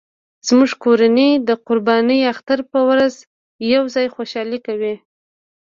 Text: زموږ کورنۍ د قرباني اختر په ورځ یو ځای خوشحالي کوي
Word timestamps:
زموږ 0.47 0.71
کورنۍ 0.83 1.29
د 1.47 1.49
قرباني 1.67 2.19
اختر 2.33 2.59
په 2.71 2.79
ورځ 2.89 3.13
یو 3.73 3.83
ځای 3.95 4.07
خوشحالي 4.15 4.59
کوي 4.67 4.95